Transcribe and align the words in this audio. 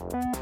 Música 0.00 0.41